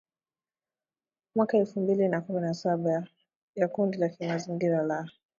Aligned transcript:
mwaka 1.35 1.57
elfu 1.57 1.79
mbili 1.81 2.07
na 2.07 2.21
kumi 2.21 2.41
na 2.41 2.53
saba 2.53 3.07
ya 3.55 3.67
kundi 3.67 3.97
la 3.97 4.09
kimazingira 4.09 4.83
la 4.83 5.09